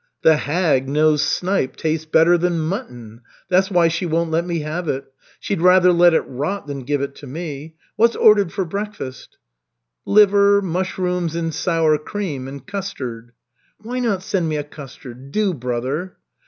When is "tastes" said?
1.75-2.07